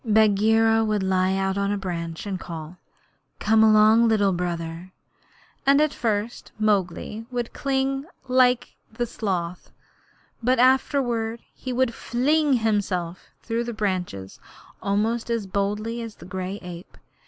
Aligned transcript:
Bagheera 0.03 0.83
would 0.83 1.03
lie 1.03 1.35
out 1.35 1.59
on 1.59 1.71
a 1.71 1.77
branch 1.77 2.25
and 2.25 2.39
call, 2.39 2.77
'Come 3.37 3.63
along, 3.63 4.07
Little 4.07 4.33
Brother,' 4.33 4.91
and 5.63 5.79
at 5.79 5.93
first 5.93 6.51
Mowgli 6.57 7.27
would 7.29 7.53
cling 7.53 8.05
like 8.27 8.73
the 8.91 9.05
sloth, 9.05 9.69
but 10.41 10.57
afterward 10.57 11.41
he 11.53 11.71
would 11.71 11.93
fling 11.93 12.53
himself 12.53 13.27
through 13.43 13.63
the 13.63 13.73
branches 13.73 14.39
almost 14.81 15.29
as 15.29 15.45
boldly 15.45 16.01
as 16.01 16.15
the 16.15 16.25
gray 16.25 16.57
ape. 16.63 16.97